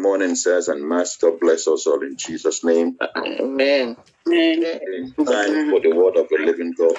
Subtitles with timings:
[0.00, 1.32] morning, sirs and Master.
[1.40, 2.98] Bless us all in Jesus' name.
[3.16, 3.98] Amen.
[4.86, 6.96] It's time for the word of the living God.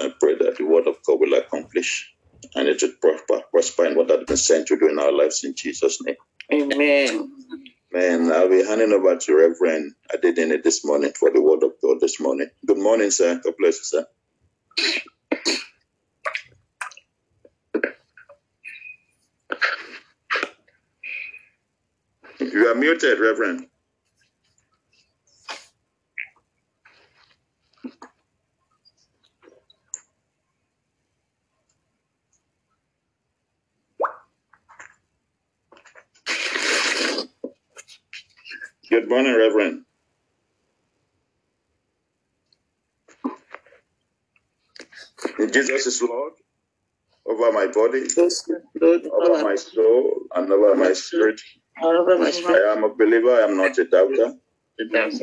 [0.00, 2.12] I pray that the word of God will accomplish
[2.56, 5.44] and it should prosper, prosper in what has been sent to do in our lives
[5.44, 6.16] in Jesus' name.
[6.52, 7.32] Amen.
[7.96, 8.32] Amen.
[8.32, 12.20] I'll be handing over to Reverend Adedene this morning for the word of God this
[12.20, 12.48] morning.
[12.66, 13.40] Good morning, sir.
[13.44, 14.06] God bless you, sir.
[22.66, 23.68] You are muted, Reverend.
[38.90, 39.84] Good morning, Reverend.
[45.52, 46.34] Jesus is Lord
[47.26, 48.48] over my body, Yes,
[48.80, 51.40] Lord, over my soul, and over my spirit.
[51.82, 54.34] I am a believer, I am not a doubter.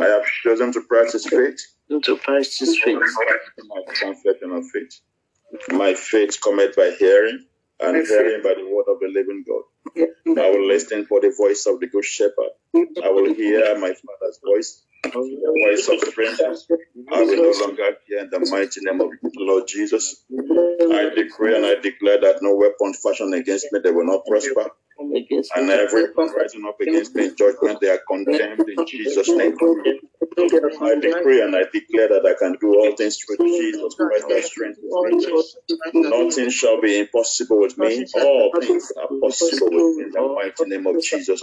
[0.01, 1.59] I have chosen to practice faith.
[2.23, 2.97] Christ is faith.
[3.67, 4.99] My confession of faith.
[5.71, 7.45] My faith cometh by hearing,
[7.79, 9.63] and hearing by the word of the living God.
[10.41, 12.51] I will listen for the voice of the good shepherd.
[13.03, 15.11] I will hear my father's voice, the
[15.65, 16.67] voice of strangers.
[17.11, 20.23] I will no longer hear in the mighty name of the Lord Jesus.
[20.31, 24.71] I decree and I declare that no weapon fashioned against me they will not prosper,
[24.99, 29.57] and every weapon rising up against me in judgment they are condemned in Jesus' name.
[30.81, 34.43] I decree and I declare that I can do all things through Jesus Christ that
[34.43, 36.01] strengthens me.
[36.09, 38.05] Nothing shall be impossible with me.
[38.15, 41.41] All things are possible with me in the mighty name of Jesus.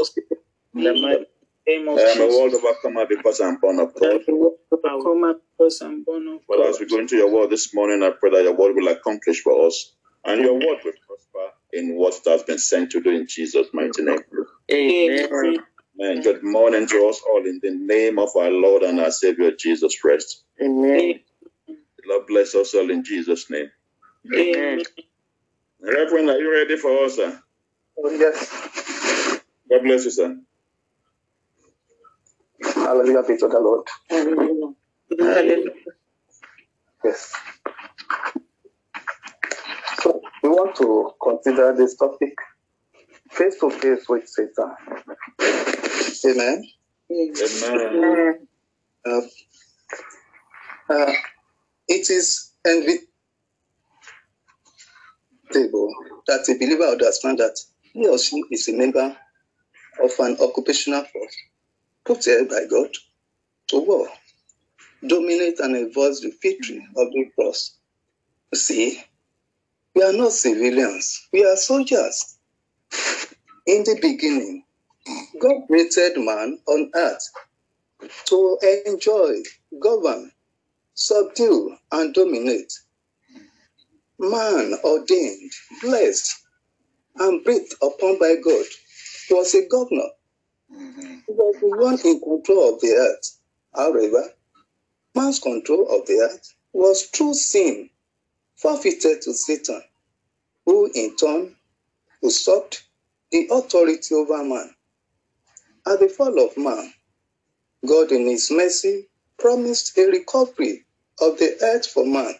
[0.74, 1.26] In the mighty
[1.66, 2.38] name of I am a Jesus.
[2.38, 4.20] world overcomer because I'm born of God.
[4.28, 8.10] Overcome because I'm born of But as we go into your word this morning, I
[8.18, 9.92] pray that your word will accomplish for us
[10.24, 13.68] and your word will prosper in what it has been sent to do in Jesus'
[13.72, 14.20] mighty name.
[14.72, 15.28] Amen.
[16.00, 16.22] Amen.
[16.22, 19.98] Good morning to us all in the name of our Lord and our Savior Jesus
[20.00, 20.44] Christ.
[20.62, 21.20] Amen.
[21.98, 23.70] The Lord bless us all in Jesus' name.
[24.34, 24.82] Amen.
[25.82, 27.42] Reverend, are you ready for us, sir?
[27.98, 28.50] Oh, yes.
[29.70, 30.38] God bless you, sir.
[32.74, 33.86] Hallelujah be to the Lord.
[34.10, 34.74] Hallelujah.
[37.04, 37.34] Yes.
[40.02, 42.34] So we want to consider this topic
[43.30, 44.74] face to face with Satan.
[46.26, 46.64] Amen.
[47.10, 48.46] Amen.
[49.06, 49.20] Uh,
[50.90, 51.12] uh,
[51.88, 53.08] it is inevitable
[56.26, 59.16] that a believer understand that he or she is a member
[60.02, 61.36] of an occupational force
[62.04, 62.90] put there by God
[63.68, 64.08] to war,
[65.06, 67.76] dominate and enforce the victory of the cross.
[68.52, 69.02] You see,
[69.94, 72.36] we are not civilians, we are soldiers.
[73.66, 74.64] In the beginning,
[75.40, 77.28] God created man on earth
[78.26, 79.36] to enjoy,
[79.80, 80.32] govern,
[80.94, 82.72] subdue, and dominate.
[84.18, 85.52] Man ordained,
[85.82, 86.34] blessed,
[87.16, 88.66] and breathed upon by God
[89.30, 90.10] was a governor.
[91.26, 93.38] He was the one in control of the earth.
[93.74, 94.34] However,
[95.14, 97.90] man's control of the earth was through sin
[98.60, 99.82] forfeited to Satan,
[100.66, 101.56] who in turn
[102.22, 102.84] usurped
[103.32, 104.70] the authority over man.
[105.86, 106.92] At the fall of man,
[107.86, 110.84] God in his mercy promised a recovery
[111.20, 112.34] of the earth for man.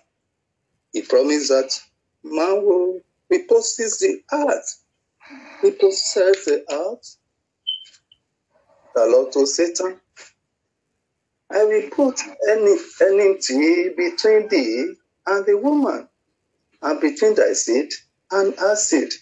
[0.93, 1.81] He promised that
[2.25, 3.01] man will
[3.31, 4.83] repossess the earth.
[5.63, 7.17] Repossess the earth.
[8.95, 10.01] The Lord told Satan,
[11.51, 12.21] I will put
[12.51, 14.95] any enmity between thee
[15.27, 16.10] and the woman,
[16.83, 17.93] and between thy seed
[18.31, 19.13] and her seed.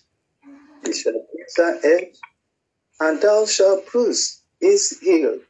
[0.85, 2.13] He shall bruise thy head,
[3.01, 5.41] and thou shalt bruise his heel.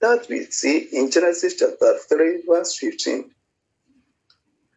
[0.00, 3.30] That we see in Genesis chapter 3, verse 15.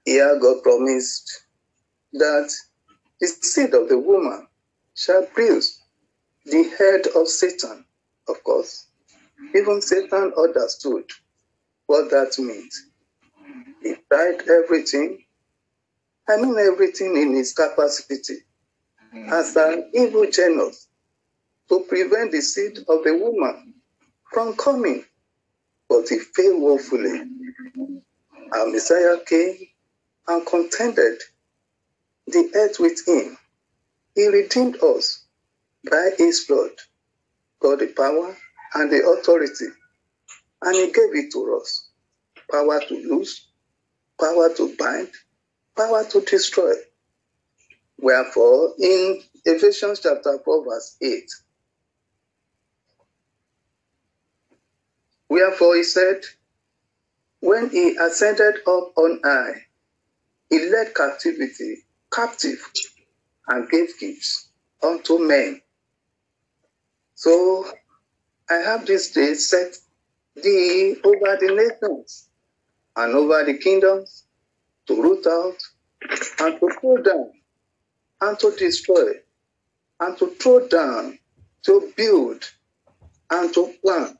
[0.06, 1.44] Here God promised
[2.13, 2.51] that
[3.19, 4.47] the seed of the woman
[4.96, 5.81] shall bruise
[6.46, 7.85] the head of Satan.
[8.28, 8.87] Of course,
[9.55, 11.05] even Satan understood
[11.87, 12.87] what that means.
[13.82, 15.23] He tried everything,
[16.29, 18.40] I mean everything in his capacity,
[19.16, 19.32] mm.
[19.32, 20.88] as an evil genius
[21.70, 23.74] to prevent the seed of the woman
[24.32, 25.06] from coming,
[25.90, 27.22] but he failed woefully.
[28.52, 29.58] Our Messiah came
[30.28, 31.22] and contended
[32.28, 33.38] the earth with him.
[34.16, 35.26] He redeemed us
[35.90, 36.72] by his blood,
[37.62, 38.35] got the power
[38.76, 39.68] and the authority,
[40.62, 41.90] and he gave it to us.
[42.52, 43.47] Power to loose,
[44.20, 45.09] power to bind,
[45.78, 46.74] power to destroy.
[48.00, 51.24] Wherefore, in Ephesians chapter 4, verse 8,
[55.29, 56.22] wherefore he said,
[57.41, 59.64] When he ascended up on high,
[60.50, 62.59] he led captivity captive
[63.47, 64.50] and gave gifts
[64.84, 65.62] unto men.
[67.16, 67.68] So
[68.50, 69.76] I have this day set
[70.35, 72.30] thee over the nations
[72.96, 74.26] and over the kingdoms
[74.87, 75.57] to root out
[76.39, 77.31] and to pull down
[78.22, 79.13] and to destroy
[79.99, 81.17] and to throw down,
[81.63, 82.43] to build
[83.31, 84.17] and to plant.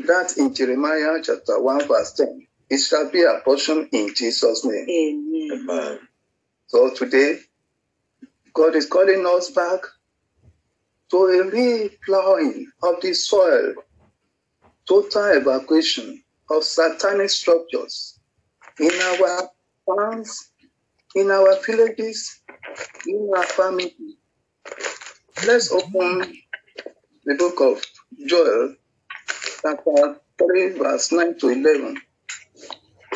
[0.00, 2.46] That in Jeremiah chapter 1, verse 10.
[2.70, 4.88] It shall be a portion in Jesus' name.
[4.88, 5.68] Amen.
[5.70, 5.98] Amen.
[6.68, 7.38] So today,
[8.54, 9.80] God is calling us back
[11.10, 13.74] to a replowing of the soil,
[14.88, 18.19] total evacuation of satanic structures
[18.80, 19.50] in our
[19.84, 20.52] farms,
[21.14, 22.40] in our villages,
[23.06, 23.94] in our family.
[25.46, 26.34] Let's open
[27.24, 27.84] the book of
[28.26, 28.74] Joel,
[29.62, 32.00] chapter 3, verse 9 to 11.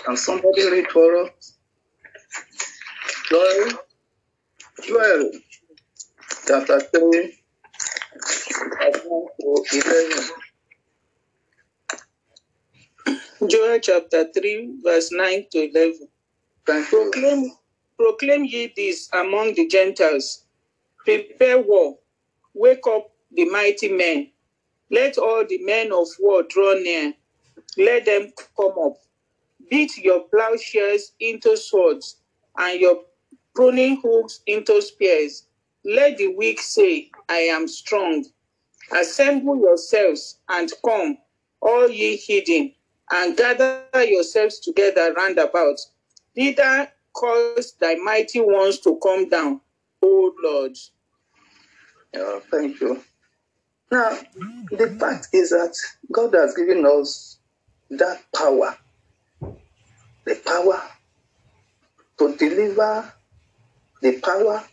[0.05, 1.57] Can somebody read for us?
[3.31, 3.71] Joel,
[4.87, 5.31] Joel,
[6.47, 7.39] chapter 3,
[8.21, 8.93] verse 9
[9.41, 10.44] to 11.
[13.49, 16.09] Joel chapter 3, verse 9 to 11.
[16.67, 17.11] Thank you.
[17.13, 17.53] Proclaim,
[17.99, 20.47] proclaim ye this among the Gentiles.
[21.05, 21.99] Prepare war.
[22.55, 24.31] Wake up the mighty men.
[24.91, 27.15] Let all the men of war draw near.
[27.79, 28.97] Let them come up.
[29.71, 32.19] Beat your plowshares into swords
[32.59, 33.03] and your
[33.55, 35.47] pruning hooks into spears.
[35.85, 38.25] Let the weak say, I am strong.
[38.93, 41.19] Assemble yourselves and come,
[41.61, 42.73] all ye hidden,
[43.13, 45.79] and gather yourselves together round about.
[46.35, 49.61] Thither cause thy mighty ones to come down,
[50.03, 50.77] O Lord.
[52.13, 53.03] Yeah, thank you.
[53.91, 54.19] Now,
[54.71, 55.77] the fact is that
[56.11, 57.39] God has given us
[57.91, 58.77] that power,
[60.25, 60.83] the power
[62.19, 63.13] to deliver,
[64.03, 64.65] the power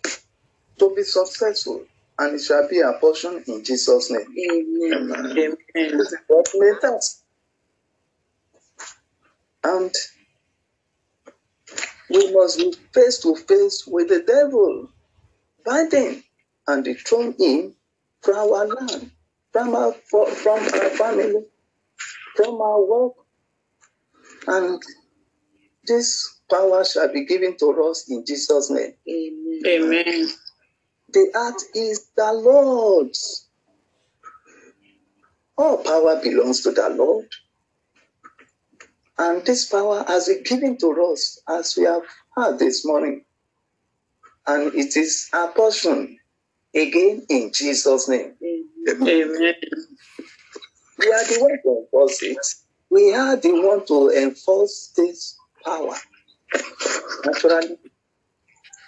[0.80, 1.84] to be successful,
[2.18, 4.22] and it shall be a portion in Jesus' name.
[4.22, 4.94] Amen.
[4.94, 5.26] Amen.
[5.32, 5.58] Amen.
[5.98, 7.22] This is what made us.
[9.64, 9.94] And
[12.10, 14.90] we must be face to face with the devil,
[15.66, 16.24] bind him
[16.68, 17.76] and dethrone him
[18.22, 19.12] from our land,
[19.52, 21.46] from our from our family,
[22.36, 23.14] from our work,
[24.48, 24.82] and
[25.86, 28.94] this power shall be given to us in Jesus' name.
[29.10, 29.62] Amen.
[29.68, 30.30] Amen.
[31.10, 33.48] The earth is the Lord's.
[35.58, 37.28] All power belongs to the Lord.
[39.22, 42.02] And this power has been given to us as we have
[42.36, 43.24] heard this morning.
[44.48, 46.18] And it is our portion
[46.74, 48.34] again in Jesus' name.
[48.90, 49.08] Amen.
[49.08, 49.54] Amen.
[50.98, 52.38] We are the one to enforce it.
[52.90, 55.96] We are the one to enforce this power.
[57.24, 57.78] Naturally,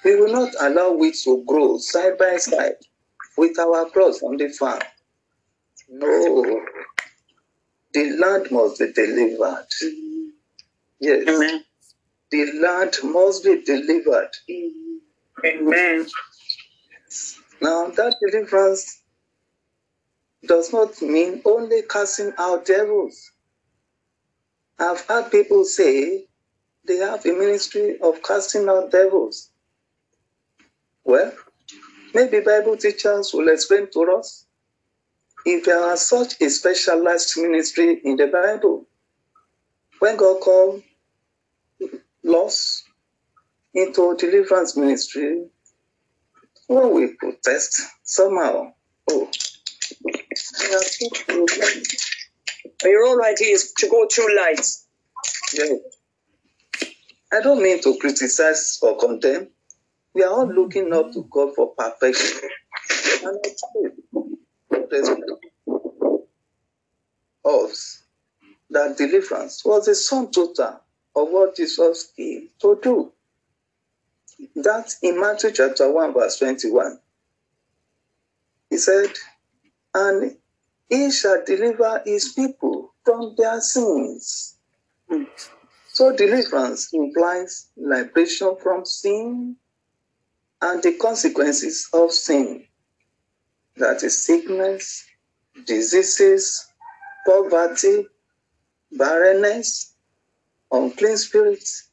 [0.03, 2.77] we will not allow weeds to grow side by side
[3.37, 4.81] with our crops on the farm.
[5.89, 6.59] No.
[7.93, 9.67] The land must be delivered.
[11.03, 11.27] Yes.
[11.27, 11.65] Amen.
[12.31, 14.29] The land must be delivered.
[15.45, 16.07] Amen.
[17.61, 19.01] Now, that deliverance
[20.47, 23.31] does not mean only casting out devils.
[24.79, 26.25] I've heard people say
[26.87, 29.49] they have a ministry of casting out devils.
[31.03, 31.33] Well,
[32.13, 34.45] maybe Bible teachers will explain to us
[35.45, 38.87] if there are such a specialized ministry in the Bible.
[39.99, 40.83] When God called
[42.23, 42.83] lost
[43.73, 45.45] into deliverance ministry,
[46.67, 48.73] when we protest somehow,
[49.09, 49.29] oh.
[52.83, 54.65] Your own idea is to go through light.
[55.53, 55.77] Yeah.
[57.31, 59.47] I don't mean to criticize or condemn.
[60.13, 62.49] We are all looking up to God for perfection.
[67.45, 68.03] Us
[68.69, 70.81] that deliverance was a sum total
[71.15, 73.11] of what Jesus came to do.
[74.55, 76.99] That in Matthew chapter 1, verse 21,
[78.69, 79.13] he said,
[79.93, 80.37] And
[80.89, 84.57] he shall deliver his people from their sins.
[85.09, 85.23] Hmm.
[85.91, 89.55] So deliverance implies liberation from sin
[90.61, 92.65] and the consequences of sin.
[93.77, 95.05] That is sickness,
[95.65, 96.65] diseases,
[97.27, 98.07] poverty,
[98.91, 99.92] barrenness,
[100.73, 101.89] unclean spirits.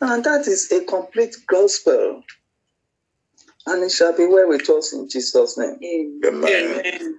[0.00, 2.22] And that is a complete gospel.
[3.66, 5.78] And it shall be well with us in Jesus' name.
[6.24, 6.44] Amen.
[6.44, 7.18] Amen.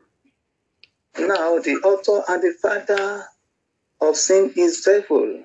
[1.20, 3.26] Now the author and the father
[4.00, 5.44] of sin is devil.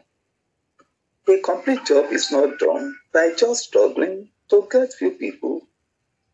[1.28, 5.62] A complete job is not done by just struggling to get few people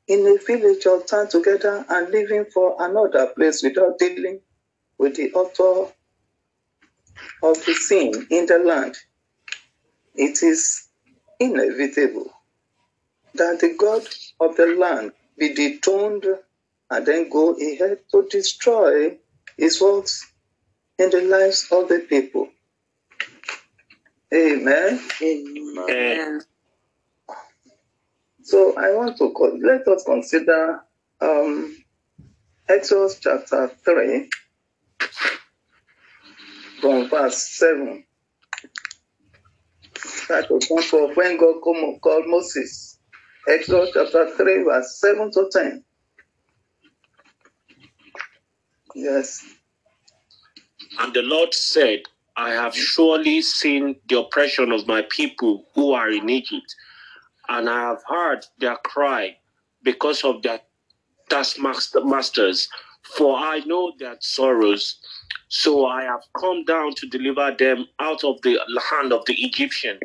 [0.06, 4.40] in a village or town together and living for another place without dealing
[4.98, 5.92] with the author
[7.42, 8.97] of the sin in the land.
[10.14, 10.88] It is
[11.40, 12.33] inevitable
[13.35, 14.02] that the God
[14.40, 16.26] of the land be dethroned
[16.90, 19.19] and then go ahead to destroy
[19.57, 20.33] his works
[20.99, 22.49] in the lives of the people.
[24.35, 25.00] Amen.
[25.23, 26.42] Amen.
[28.42, 30.83] So I want to co- let us consider
[31.21, 31.76] um,
[32.69, 34.31] Exodus chapter 3
[36.82, 38.04] from verse 7.
[40.28, 42.98] That was one for when God called Moses.
[43.48, 45.84] Exodus chapter 3, verse 7 to 10.
[48.96, 49.44] Yes.
[50.98, 52.00] And the Lord said,
[52.36, 56.74] I have surely seen the oppression of my people who are in Egypt,
[57.48, 59.36] and I have heard their cry
[59.84, 60.60] because of their
[61.28, 62.68] taskmasters,
[63.02, 64.98] for I know their sorrows.
[65.52, 68.59] So I have come down to deliver them out of the
[68.90, 70.00] hand of the Egyptian,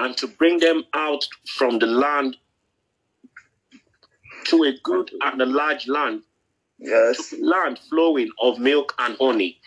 [0.00, 1.24] and to bring them out
[1.56, 2.36] from the land
[4.46, 6.22] to a good and a large land,
[6.78, 7.32] Yes.
[7.40, 9.60] land flowing of milk and honey,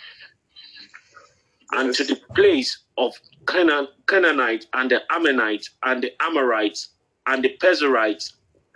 [1.74, 3.14] and to the place of
[3.48, 6.90] Canaan, Canaanite and the Ammonites and the Amorites
[7.28, 8.34] and the Perizzites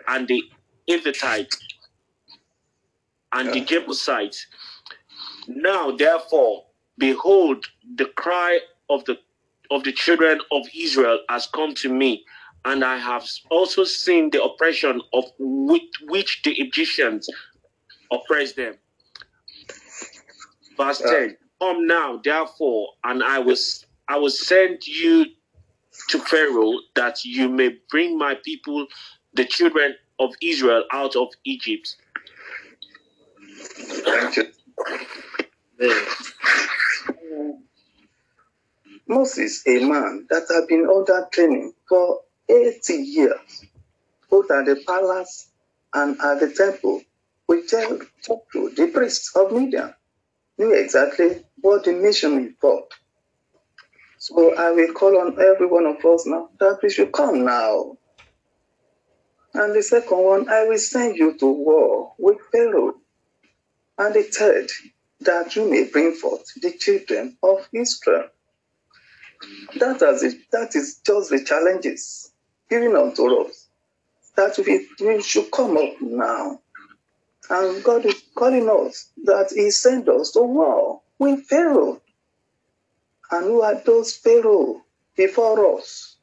[0.07, 0.41] and the
[0.87, 1.57] Hittites
[3.33, 3.65] and the Yeah.
[3.65, 4.47] Jebusites.
[5.47, 6.65] Now therefore,
[6.97, 9.17] behold, the cry of the
[9.71, 12.25] of the children of Israel has come to me,
[12.65, 17.29] and I have also seen the oppression of which, which the Egyptians
[18.11, 18.75] oppress them.
[20.77, 21.01] Verse.
[21.01, 23.57] 10 Come now, therefore, and I will
[24.07, 25.25] I will send you
[26.09, 28.85] to Pharaoh that you may bring my people,
[29.33, 31.95] the children of Israel, out of Egypt.
[34.05, 34.51] Thank you.
[39.07, 43.65] Moses, a man that had been under training for 80 years,
[44.29, 45.49] both at the palace
[45.93, 47.01] and at the temple,
[47.47, 48.05] with Jethro,
[48.75, 49.93] the priest of Midian,
[50.57, 52.93] knew exactly what the mission involved.
[54.17, 57.97] So I will call on every one of us now that we should come now.
[59.53, 62.95] And the second one, I will send you to war with Pharaoh.
[63.97, 64.69] And the third,
[65.21, 68.29] that you may bring forth the children of Israel.
[69.79, 72.31] That is, that is just the challenges
[72.69, 73.67] given unto us.
[74.35, 76.61] That we, we should come up now.
[77.49, 82.01] And God is calling us that He sent us to war with Pharaoh.
[83.31, 84.83] And who are those Pharaoh
[85.17, 86.16] before us?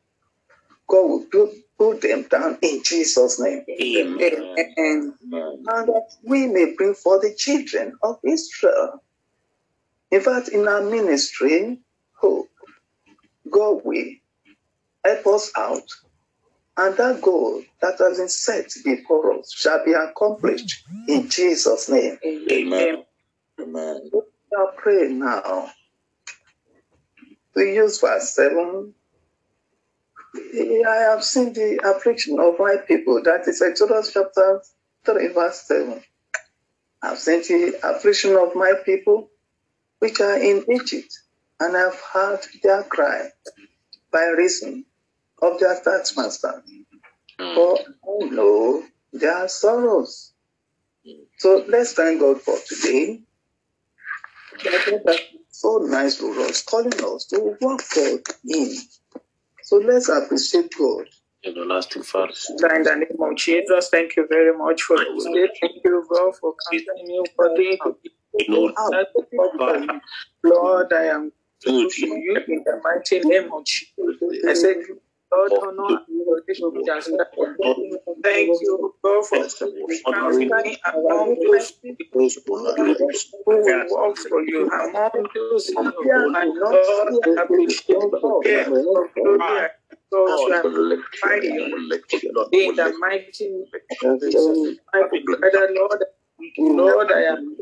[0.88, 3.64] God will put, put them down in Jesus' name.
[3.68, 4.54] Amen.
[4.78, 5.14] Amen.
[5.66, 9.02] and that we may bring for the children of Israel.
[10.10, 11.80] In fact, in our ministry,
[12.14, 12.48] hope,
[13.50, 14.06] God will
[15.04, 15.82] help us out,
[16.76, 22.18] and that goal that has been set before us shall be accomplished in Jesus' name.
[22.24, 23.04] Amen.
[23.60, 24.10] Amen.
[24.52, 25.70] Now pray now.
[27.54, 28.94] We use verse 7.
[30.36, 33.22] I have seen the affliction of my people.
[33.22, 34.62] That is Exodus chapter
[35.04, 36.02] 3, verse 7.
[37.02, 39.30] I've seen the affliction of my people
[40.00, 41.12] which are in Egypt,
[41.60, 43.28] and I've heard their cry
[44.12, 44.84] by reason
[45.42, 46.62] of their taskmaster.
[47.38, 50.32] For I know their sorrows.
[51.38, 53.22] So let's thank God for today.
[54.64, 55.16] God
[55.50, 58.76] so nice to us, calling us to work God in.
[59.64, 61.06] So let's appreciate God.
[61.46, 62.34] Everlasting Father.
[62.50, 65.48] In the name of Jesus, thank you very much for today.
[65.60, 68.10] Thank you, God, for counting me worthy to be
[68.48, 69.08] Lord, that
[70.44, 71.32] Lord, I am
[71.64, 73.94] grateful for you in the mighty name of Jesus.
[74.48, 74.76] I said,
[75.34, 76.00] Lord, honor and
[76.48, 76.72] adoration
[77.64, 77.82] be.
[78.22, 78.94] Thank you,
[79.32, 82.28] God, for counting me among those people
[83.46, 88.12] who will work for you, among those in your my Lord, I appreciate
[88.44, 88.44] you.
[89.40, 90.62] I exalt you, I
[91.22, 91.76] magnify you.
[92.52, 93.80] In the mighty name of
[94.30, 94.46] Jesus,
[95.74, 96.04] Lord,
[96.58, 97.56] Lord, I am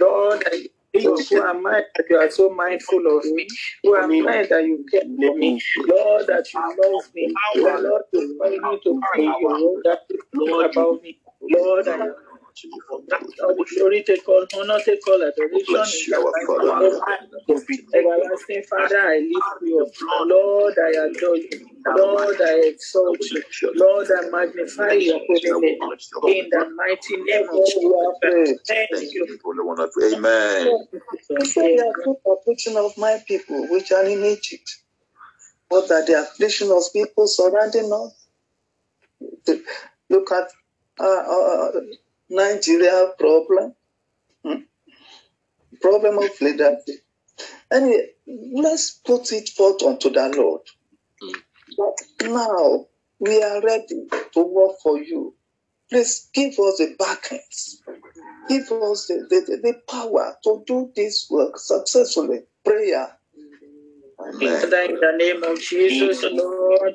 [0.00, 0.66] Lord, I
[1.00, 3.46] who am I that you are so mindful of me?
[3.84, 5.62] Who am I that you care for me?
[5.86, 7.34] Lord, that you love me.
[7.56, 10.00] Lord, you call me to be your own, that
[10.70, 11.18] about me.
[11.42, 11.98] Lord, I
[12.64, 12.72] am
[13.44, 15.74] All the glory, take all honor, take all adoration.
[16.08, 16.22] You,
[16.80, 17.02] the.
[17.94, 19.88] Everlasting Father, I lift you up.
[20.28, 21.50] Lord, I adore you.
[21.96, 23.42] Lord, I exalt you.
[23.76, 25.80] Lord, I magnify your holy name.
[26.24, 28.60] In the mighty name of Jesus.
[28.68, 29.26] Thank you.
[30.14, 30.86] Amen.
[31.38, 34.78] He said, There are affliction of my people which are in Egypt.
[35.68, 38.26] What are the affliction of people surrounding us?
[40.10, 40.48] Look at
[41.00, 41.70] uh, uh,
[42.32, 43.74] Nigeria problem,
[44.44, 44.62] Hmm?
[45.80, 47.04] problem of leadership.
[47.72, 48.08] Anyway,
[48.54, 50.62] let's put it forth unto the Lord.
[51.76, 52.86] But now
[53.20, 55.34] we are ready to work for you.
[55.90, 57.82] Please give us the backings.
[58.48, 62.40] Give us the, the, the, the power to do this work successfully.
[62.64, 63.16] Prayer.
[64.20, 64.64] Amen.
[64.64, 66.94] In the name of Jesus, Lord,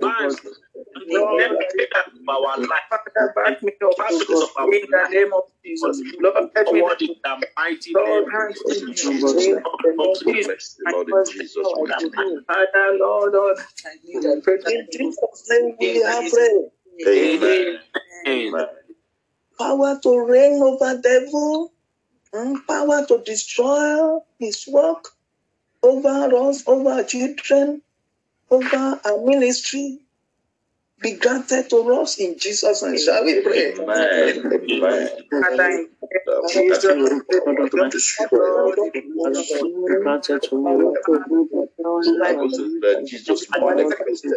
[0.00, 0.30] Back
[3.62, 6.02] me up in the name of Jesus.
[6.20, 9.46] Lord, let me Forward in the mighty Lord, name grant of me Jesus.
[9.46, 10.46] in the name of Jesus.
[10.46, 12.44] Bless the Lord in Jesus' mighty name.
[12.46, 16.32] Father, Lord, all that I need, I pray In that you Jesus' name we have
[16.32, 16.70] prayed.
[17.08, 17.78] Amen.
[18.28, 18.66] Amen.
[19.58, 21.72] Power to reign over devil,
[22.66, 25.08] power to destroy his work
[25.82, 27.82] over us, over our children,
[28.50, 30.00] over our ministry,
[31.02, 32.98] be granted to us in Jesus' name.
[32.98, 33.74] Shall we pray?
[33.74, 34.52] Amen.
[34.70, 35.08] Amen.
[35.30, 35.93] Father, in That we
[43.06, 44.30] Jesus' manifested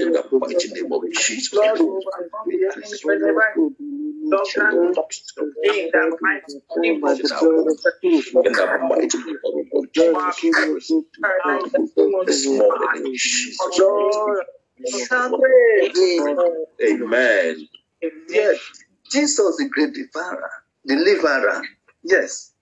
[16.83, 17.67] Amen.
[18.29, 18.59] Yes,
[19.11, 20.51] Jesus, the great deliverer,
[20.85, 21.61] deliverer.
[22.03, 22.53] Yes,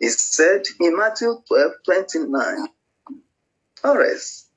[0.00, 2.68] he said in Matthew 12 29,
[3.84, 4.48] or else,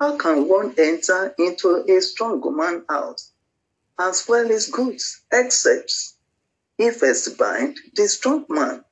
[0.00, 3.32] how can one enter into a strong man's house
[3.98, 5.92] as well as goods, except
[6.78, 8.84] he first bind the strong man,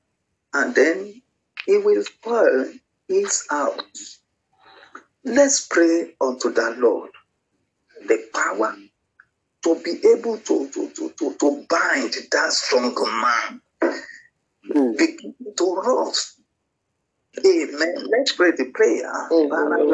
[0.55, 1.23] and then
[1.67, 2.73] he will spoil
[3.09, 4.19] his house?
[5.25, 7.11] Let's pray unto the Lord.
[8.07, 8.77] The power
[9.63, 13.61] to be able to, to, to, to, to bind that strong man,
[14.73, 14.93] hmm.
[14.97, 16.41] begin to rust.
[17.47, 17.95] Amen.
[18.11, 19.13] Let's pray the prayer.
[19.31, 19.49] Hmm.
[19.49, 19.85] Father,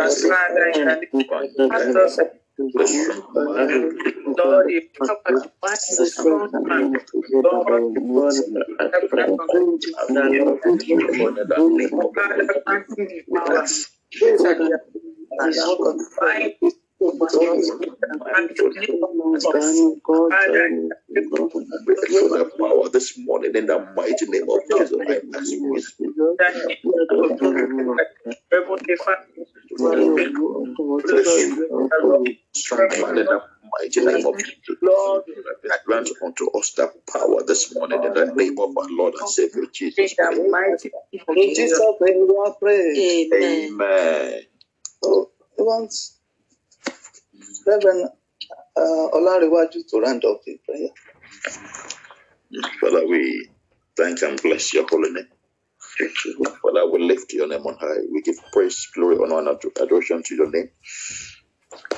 [2.59, 2.71] Lord,
[4.69, 6.93] if you help us to find the strong man,
[7.45, 7.79] Lord, Father,
[12.65, 13.65] grant me the power.
[14.19, 14.61] Grace and
[22.33, 24.91] the power this morning in the mighty name of Jesus.
[29.81, 31.69] I ask you bless you.
[32.55, 33.41] Strong man in the
[33.81, 34.77] mighty name of Jesus.
[34.83, 35.25] Lord,
[35.87, 39.65] Grant unto us that power this morning in the name of our Lord and Savior
[39.73, 40.15] Jesus.
[40.19, 43.31] In the mighty name of In Jesus' name we are praying.
[43.35, 44.43] Amen.
[45.03, 45.95] So we want
[47.67, 48.09] Reverend
[48.77, 50.89] uh, Olanrewaju to round up the prayer.
[52.81, 53.49] Father, we
[53.97, 55.29] thank and bless your holy name.
[56.63, 58.03] Father, we lift your name on high.
[58.13, 60.71] We give praise, glory, honor, and adoration to your name.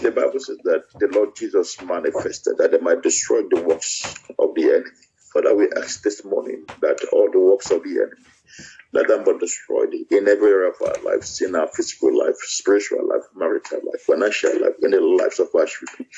[0.01, 4.51] The Bible says that the Lord Jesus manifested that they might destroy the works of
[4.57, 4.91] the enemy.
[5.35, 8.27] Father, we ask this morning that all the works of the enemy,
[8.93, 13.07] let them be destroyed in every area of our lives, in our physical life, spiritual
[13.09, 16.09] life, marital life, financial life, in the lives of our children.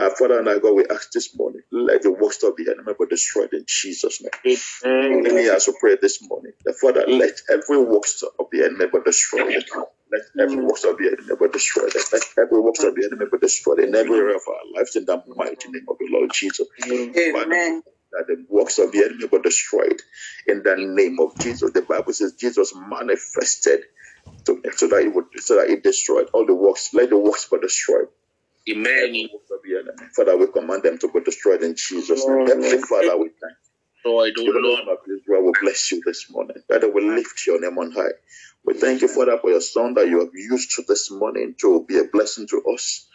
[0.00, 2.92] Our Father and our God, we ask this morning, let the works of the enemy
[2.98, 4.30] be destroyed in Jesus' name.
[5.24, 6.52] Let me also pray this morning.
[6.64, 9.64] The Father, let every works of the enemy be destroyed.
[10.12, 11.92] Let every works of the enemy be destroyed.
[12.12, 15.04] Let every works of the enemy be destroyed in every area of our lives in
[15.06, 16.68] the mighty name of the Lord Jesus.
[17.36, 17.82] Amen.
[18.12, 20.00] That the works of the enemy be destroyed
[20.46, 21.72] in the name of Jesus.
[21.72, 23.82] The Bible says Jesus manifested
[24.46, 26.94] to, so that he would so that he destroyed all the works.
[26.94, 28.08] Let the works be destroyed.
[28.70, 28.86] Amen.
[28.98, 30.10] Every works of the enemy.
[30.16, 32.46] Father, we command them to be destroyed in Jesus' name.
[32.46, 33.56] Heavenly Father, we thank
[34.04, 34.10] you.
[34.12, 36.58] Lord, oh The Lord, Lord of Israel will bless you this morning.
[36.68, 38.12] Father, we lift your name on high.
[38.64, 41.84] We thank you, Father, for your son that you have used to this morning to
[41.88, 43.08] be a blessing to us.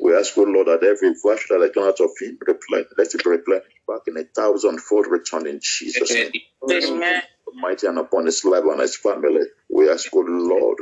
[0.00, 3.14] We ask, O Lord, that every virtue that I gone out of him, replen- let
[3.14, 6.32] it be replenished back in a thousandfold return in Jesus' name.
[6.70, 7.22] Amen.
[7.54, 9.42] Mighty and upon his life and his family.
[9.70, 10.78] We ask, O Lord,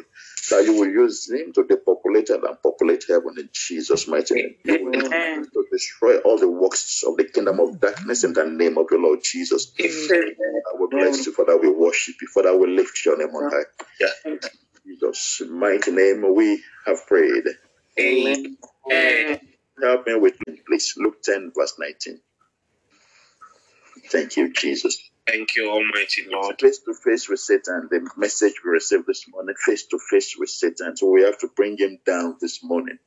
[0.51, 4.55] that you will use him to depopulate and populate heaven in Jesus' mighty name.
[4.65, 8.47] You will him to destroy all the works of the kingdom of darkness in the
[8.47, 9.73] name of the Lord Jesus.
[9.81, 10.35] Amen.
[10.73, 11.57] I will bless you, Father.
[11.59, 12.57] We worship you, Father.
[12.57, 13.85] We lift your name on high.
[14.01, 14.39] Yeah.
[14.87, 17.45] Jesus' mighty name, we have prayed.
[17.99, 18.57] Amen.
[18.91, 19.41] Amen.
[19.83, 20.95] Help me with me, please.
[20.97, 22.21] Luke 10, verse 19.
[24.15, 24.99] Thank you, Jesus.
[25.29, 26.61] Thank you, Almighty Lord.
[26.61, 30.51] Face to face with Satan, the message we received this morning, face to face with
[30.51, 30.97] Satan.
[30.97, 32.99] So we have to bring him down this morning.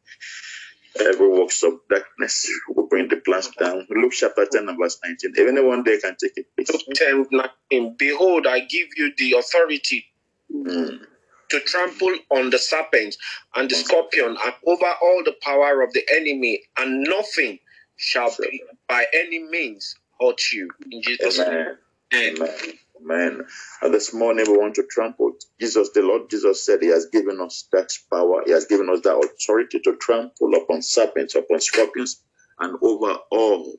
[0.99, 3.87] Every works of darkness, we bring the plans down.
[3.89, 5.33] Luke chapter 10 and verse 19.
[5.35, 6.71] If anyone there can take it, please.
[6.71, 7.27] Luke 10,
[7.71, 7.95] 19.
[7.97, 10.05] Behold, I give you the authority
[10.53, 11.05] Mm.
[11.49, 13.17] to trample on the serpent
[13.55, 17.59] and the scorpion and over all the power of the enemy, and nothing
[17.97, 20.69] shall be by any means hurt you.
[20.91, 21.47] In Jesus' name.
[21.49, 21.77] Amen.
[22.13, 22.37] Amen.
[22.39, 22.73] Amen.
[23.03, 23.45] Amen.
[23.81, 25.33] And this morning we want to trample.
[25.61, 28.43] Jesus, the Lord Jesus said He has given us that power.
[28.45, 32.23] He has given us that authority to trample upon serpents, upon scorpions,
[32.59, 33.73] and over all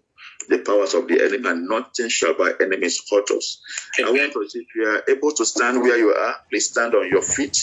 [0.48, 3.60] the powers of the enemy, and nothing shall by enemies hurt us.
[3.98, 4.30] I Amen.
[4.32, 7.22] want to, if you are able to stand where you are, please stand on your
[7.22, 7.56] feet.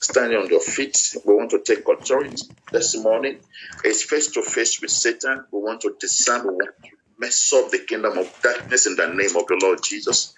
[0.00, 0.96] Stand on your feet.
[1.26, 2.36] We want to take authority
[2.72, 3.38] this morning.
[3.84, 5.44] It's face to face with Satan.
[5.52, 6.46] We want to disarm.
[6.48, 9.80] We want to mess up the kingdom of darkness in the name of the Lord
[9.84, 10.34] Jesus.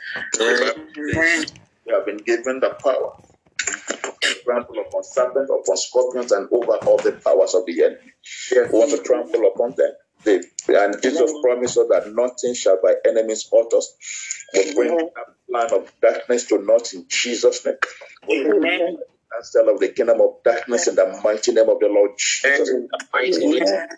[1.86, 3.10] We have been given the power
[4.22, 8.12] to trample upon serpents, upon scorpions, and over all the powers of the enemy.
[8.72, 9.92] We want to trample upon them.
[10.24, 13.94] They, and Jesus promised us that nothing shall by enemies hurt us.
[14.54, 17.76] We bring that plan of darkness to naught in Jesus' name.
[18.32, 18.98] Amen.
[19.40, 22.70] The of the kingdom of darkness in the mighty name of the Lord Jesus.
[23.14, 23.88] Amen.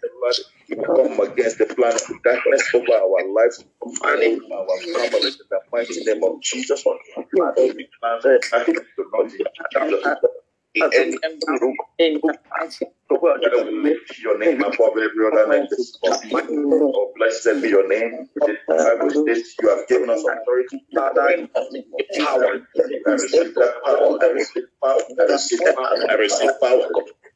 [0.68, 5.46] We come against the plan of darkness over our lives and over our families in
[5.50, 6.84] the mighty name of Jesus.
[7.58, 10.18] Every plan of darkness to naught
[10.74, 11.20] in Jesus'
[11.98, 12.20] name.
[13.08, 16.70] Father, we lift your name above every other name this morning.
[16.72, 18.28] Oh, blessed be your name.
[18.36, 20.84] The Bible states you have given us authority.
[20.94, 21.48] Father,
[22.18, 22.60] power.
[23.06, 24.18] I receive that power.
[24.22, 25.00] I receive power.
[25.20, 26.06] I receive power.
[26.10, 26.88] I receive power.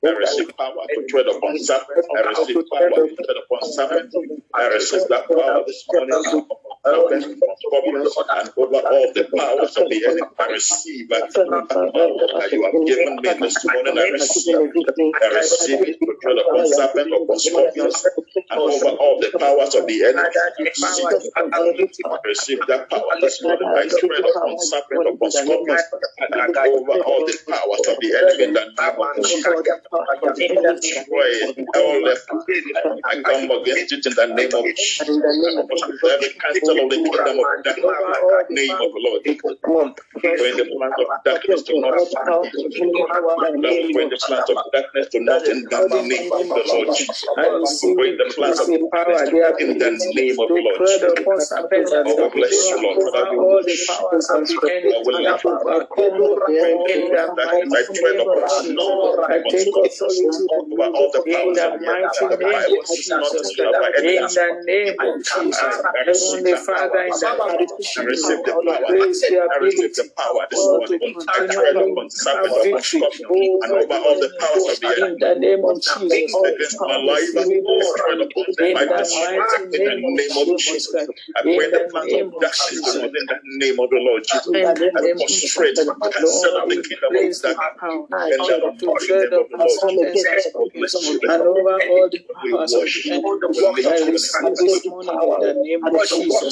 [0.06, 2.08] I receive power to tread upon serpents.
[2.16, 4.16] I receive power to tread upon serpents.
[4.54, 6.46] I receive that power this morning
[6.84, 10.22] serpents, upon and over all the powers of the enemy.
[10.38, 13.98] I receive that that you have given me this morning.
[13.98, 14.56] I receive
[15.22, 18.06] I receive it to tread upon serpents, upon scorpions,
[18.50, 20.28] and over all the powers of the enemy.
[20.28, 23.68] I receive, that power this morning.
[23.74, 25.82] I tread upon serpents, upon scorpions,
[26.18, 29.46] and over all the powers of the enemy name of Jesus.
[30.34, 31.30] Destroy
[31.76, 32.16] all the
[33.04, 35.18] I come against it in the name of Jesus.
[36.78, 39.22] Of the kingdom of darkness, uh, in the name of the Lord.
[40.36, 41.98] Bring the plans of darkness to not
[43.92, 47.26] Bring the plans of darkness to not in the name of the Lord Jesus.
[47.96, 51.12] Break the plans of the power, the in the name of the Lord Jesus.
[51.20, 52.98] upon serpents and Oh, bless you, Lord.
[53.12, 55.88] Father, we all the powers of the enemy I will and lift you up.
[55.92, 56.16] overcome
[56.88, 58.88] in the That I mighty tread name upon no
[59.28, 63.54] I take authority over all the powers of the mighty name of not Jesus to
[63.64, 64.02] love our Christ.
[64.02, 66.61] In the name of Jesus.
[66.70, 67.58] I receive Heavenly that Father, in the power.
[67.58, 68.86] name of I receive the power.
[68.86, 71.00] grace the I receive the power this morning.
[71.28, 73.12] I tread continually upon have serpents and
[73.62, 75.12] and over the all the powers of the enemy.
[75.12, 78.28] In the name of Jesus, oh, Against my life, I receive this tread morning.
[78.30, 78.66] upon them.
[78.70, 80.94] In I the destroy them in the name of Jesus.
[81.36, 82.94] I bring the the plans of darkness to Jesus.
[82.94, 84.46] naught in the name of the Lord Jesus.
[84.46, 84.60] The
[84.96, 85.76] I frustrate,
[86.12, 87.88] cancel out the kingdom of the darkness
[88.30, 90.24] in the to mighty tread name of the Lord and Jesus.
[90.28, 93.22] We scorpions bless you this and over all the We powers of the enemy.
[93.22, 93.50] you.
[93.54, 96.51] We lift I receive this morning in the name of Jesus.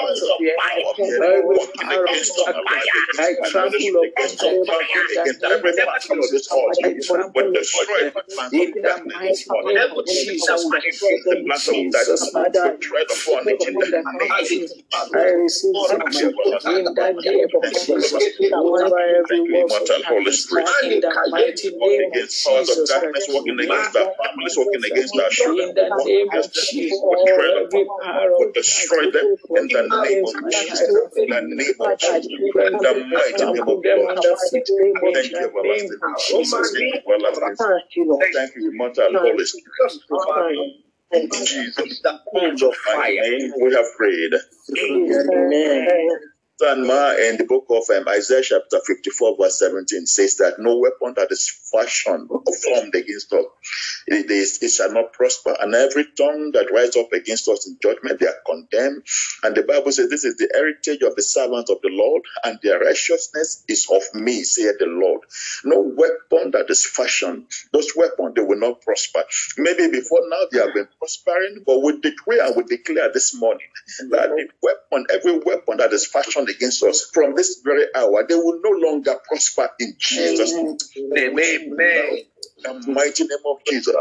[0.00, 0.84] powers of the enemy.
[1.28, 4.36] Every power of darkness, I trample upon
[4.92, 6.52] them the against name every of battle of this Jesus.
[6.52, 6.88] altar.
[6.88, 9.76] I trample We upon destroy them the plans of in the darkness this mighty morning.
[9.76, 11.02] name of Jesus Christ.
[11.24, 14.02] The In plans of Jesus' darkness mighty we tread upon it in in the the
[14.02, 15.10] name name of of Jesus, Jesus.
[15.14, 17.22] I receive Thank you, victory in everlasting the Father.
[17.22, 18.62] name of Thank you, Jesus everlasting Father.
[18.76, 20.32] over every Thank you, works of immortal Holy.
[20.32, 20.68] Spirit.
[20.82, 23.28] In the mighty name of Against Jesus darkness Christ.
[23.34, 26.64] working against our families, working against our children, In the working name of against them.
[26.70, 28.12] Jesus, We tread every upon them.
[28.12, 30.90] power We of destroy them in the working name of against my life Jesus.
[31.16, 32.26] In the name of Jesus.
[32.26, 34.50] In the mighty name of the them Lord under Jesus.
[34.50, 34.68] feet
[35.02, 36.16] Thank you, everlasting Father.
[36.18, 37.56] Jesus Thank you, everlasting Father.
[38.32, 39.92] Thank you, immortal Holy Spirit.
[41.12, 42.02] In Jesus'
[42.86, 44.32] mighty name, we have prayed.
[44.78, 45.88] Amen.
[46.60, 51.14] Sanma in the book of um, Isaiah chapter 54 verse 17 says that no weapon
[51.16, 53.44] that is fashioned or formed against us,
[54.06, 55.56] it, is, it shall not prosper.
[55.58, 59.04] And every tongue that rises up against us in judgment, they are condemned.
[59.42, 62.58] And the Bible says this is the heritage of the servants of the Lord and
[62.62, 65.20] their righteousness is of me, saith the Lord.
[65.64, 69.24] No weapon that is fashioned, those weapons, they will not prosper.
[69.56, 73.66] Maybe before now they have been prospering, but we decree and we declare this morning
[74.10, 78.36] that the weapon, every weapon that is fashioned against us from this very hour, they
[78.36, 80.78] will no longer prosper in Jesus' name.
[81.16, 81.70] Amen.
[82.62, 83.96] The mighty name of Jesus.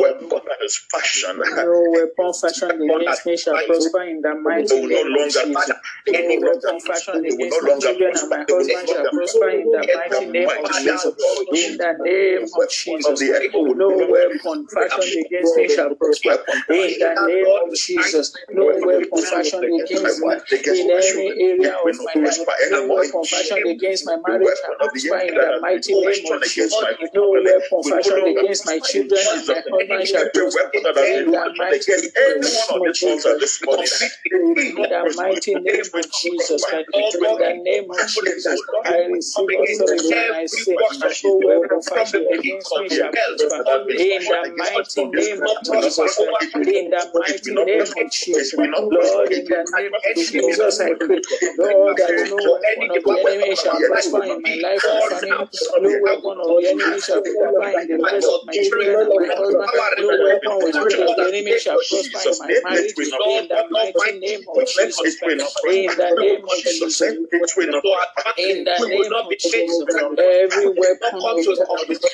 [0.00, 1.40] Weapon that is fashioned.
[1.54, 5.70] No weapon fashioned against me shall prosper in the mighty name of Jesus.
[6.06, 8.48] they No will no weapon fashioned against no my children and my prosper.
[8.48, 11.14] They will no husband shall prosper in the mighty name of Jesus.
[11.50, 13.20] In the name of Jesus.
[13.20, 16.36] the enemy will No weapon fashioned against me shall prosper.
[16.68, 18.32] In the name of Jesus.
[18.52, 22.42] No weapon fashioned against me in any area of my life.
[22.70, 26.86] No weapon fashioned against my marriage shall prosper in the mighty name of Jesus.
[27.12, 30.70] No weapon fashioned against my children and my husband shall Every prosper.
[30.74, 33.88] weapon In the mighty against any one of these this morning,
[34.30, 40.34] in the mighty name of Jesus in the name of Jesus, I receive authority and
[40.34, 40.76] I say,
[41.24, 43.84] no weapon fashioned against me shall prosper.
[43.98, 46.06] In the mighty name of Jesus
[46.54, 51.20] in the mighty name of Jesus, Lord, in the name of Jesus, I pray,
[51.58, 55.48] Lord, that no weapon of the enemy shall prosper in my life and family.
[55.80, 59.28] No weapon of the enemy shall prosper in the lives of my children and my
[59.36, 59.70] husband.
[59.98, 62.94] No weapon with which the enemy shall prosper in my marriage.
[63.24, 65.56] In the mighty name of Jesus Christ.
[65.70, 67.00] In the name of Jesus.
[68.36, 69.96] In the name of Jesus.
[70.18, 71.38] Every weapon of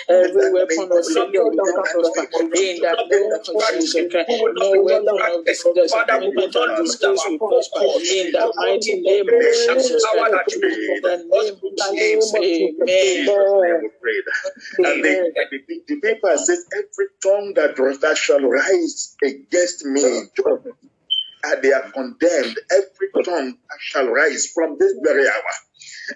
[0.08, 2.26] every weapon of failure will not prosper.
[2.54, 4.28] In the name of Jesus Christ.
[4.54, 7.80] No weapon of disappointment and disgrace will prosper.
[8.10, 10.34] In the mighty name of Jesus Christ.
[10.52, 12.84] In the name of Jesus.
[12.88, 13.80] Amen.
[13.82, 14.24] we prayed.
[15.34, 20.28] The, the, paper says, Every tongue that, that shall rise against me
[21.44, 22.58] and they are condemned.
[22.70, 25.42] Every tongue shall rise from this very hour.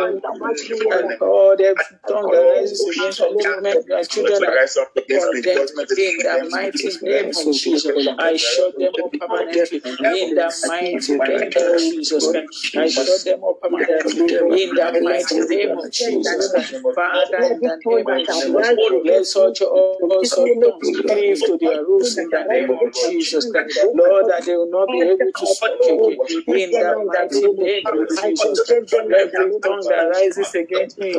[0.91, 5.33] and all every tongue that rises against my children, my children are rise up against
[5.33, 5.91] me in condemned judgment.
[6.19, 7.93] in the mighty name of Jesus.
[8.19, 12.33] I shut them up permanently in the mighty name of Jesus.
[12.77, 16.51] I shut them up permanently in the mighty name of Jesus
[16.95, 18.67] Father, in the name of Jesus,
[19.05, 23.47] let such also tongues to their roofs in the name of Jesus
[23.95, 28.09] Lord, that they will not be able to speak again in the mighty name of
[28.09, 28.71] Jesus.
[29.11, 31.13] Every tongue that rises against me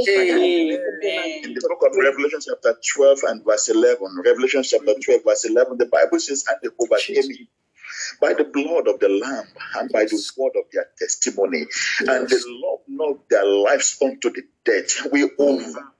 [0.06, 0.80] prayed.
[1.02, 1.44] name.
[1.44, 5.78] In the book of Revelation, chapter 12 and verse 11, Revelation chapter 12, verse 11,
[5.78, 7.48] the Bible says, And they overcame him
[8.20, 11.66] by the blood of the Lamb and by the word of their testimony,
[12.00, 15.06] and they loved not their lives unto the death.
[15.12, 15.30] We mm.
[15.38, 15.92] overcome.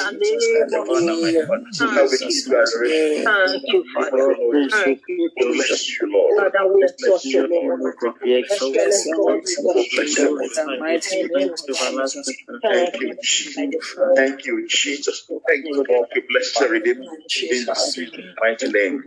[0.60, 1.66] And the honor, my Father.
[1.78, 3.24] Father, we give adoration.
[3.24, 4.34] Thank you, We Father.
[4.70, 6.36] Thank you, We bless you, Lord.
[6.38, 7.80] Father, we We bless exalt your you, name, Lord.
[7.80, 8.20] Almighty.
[8.22, 8.82] Be exalted.
[9.16, 10.24] God, we We worship bless you.
[10.24, 10.50] you, In Lord.
[10.54, 12.44] the mighty name of Jesus.
[12.62, 13.94] Thank Thank you, you, Jesus.
[13.98, 14.16] by the.
[14.16, 15.26] Thank you, Jesus.
[15.48, 16.08] Thank you, Lord.
[16.14, 17.02] We bless the Redeemer.
[17.16, 17.98] In Jesus'
[18.40, 19.04] mighty name.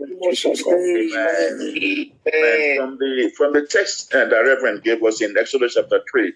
[0.96, 1.76] Amen.
[2.28, 2.76] Amen.
[2.76, 6.32] From the from the text uh, that Reverend gave us in Exodus chapter three,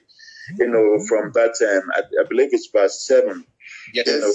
[0.59, 3.45] you know, from that um, I, I believe it's verse seven.
[4.07, 4.35] You know,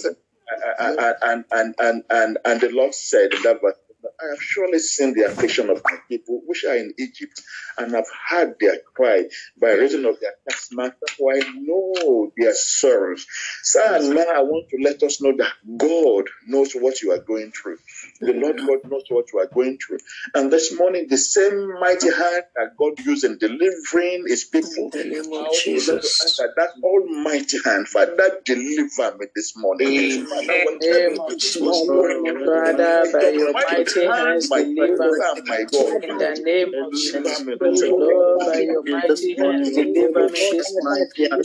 [0.79, 3.75] and and and and and the Lord said in that verse,
[4.23, 7.41] I have surely seen the affliction of my people which are in Egypt,
[7.77, 9.25] and have heard their cry
[9.59, 13.25] by reason of their taskmaster, for I know their sorrows.
[13.63, 13.79] So
[14.13, 17.77] now I want to let us know that God knows what you are going through.
[18.21, 19.99] The Lord God knows what you are going through.
[20.35, 24.89] And this morning, the same mighty hand that God used in delivering his people, In
[24.91, 26.37] the name of want to let us Jesus.
[26.37, 30.25] that, that almighty hand, Father, deliver me this morning.
[30.25, 31.61] Father, name whatever of it is, Jesus.
[31.61, 37.43] Lord, Father, by your mighty hands, my deliver my God, In the name of Jesus.
[37.45, 38.69] me this Lord, by morning.
[38.71, 40.79] your mighty hands, deliver me this.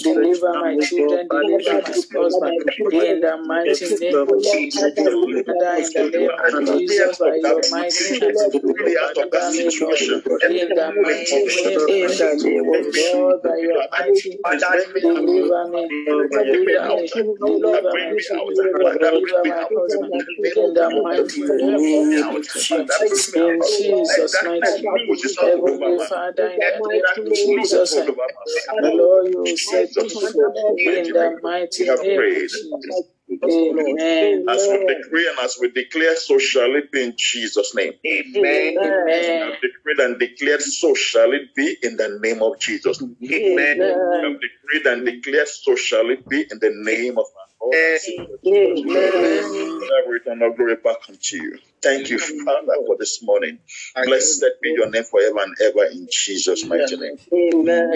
[0.02, 2.60] Deliver my children, deliver my husband.
[2.90, 4.94] In the mighty name of Jesus.
[4.96, 9.42] Father, in the name of Jesus, by your mighty hands, Pull me out of that
[9.42, 9.98] deliver me, Lord.
[9.98, 10.22] situation.
[10.48, 12.44] In the mighty name of In the Jesus.
[12.44, 13.14] name of Jesus.
[13.14, 14.64] Lord, by your mighty hands,
[15.02, 17.12] deliver me, deliver me,
[17.44, 20.14] deliver deliver my husband.
[20.56, 22.26] In the mighty name of Jesus.
[22.28, 22.47] Jesus.
[22.54, 25.16] In Jesus' mighty name.
[25.40, 31.84] Heavenly Father, in the name of Jesus, the Lord, you set free in the mighty
[31.84, 32.48] We have name of.
[32.48, 33.06] Jesus.
[33.44, 34.44] Amen.
[34.48, 37.92] As we decree and as we declare, so shall it be in Jesus' name.
[38.06, 38.34] Amen.
[38.34, 39.42] We Amen.
[39.42, 43.00] have decreed and declared, so shall it be in the name of Jesus.
[43.02, 43.78] We Amen.
[43.78, 47.26] We have decreed and declared, so shall it be in the name of
[47.62, 47.76] our Lord.
[47.76, 50.08] and Savior Amen.
[50.08, 51.58] Return our glory back unto you.
[51.82, 53.58] Thank you, Father, for this morning.
[54.04, 57.18] Blessed be your name forever and ever in Jesus' mighty name.
[57.32, 57.90] Amen.